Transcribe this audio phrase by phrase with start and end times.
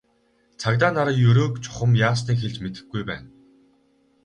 [0.61, 3.27] Цагдаа нар Ерөөг чухам яасныг хэлж мэдэхгүй байна.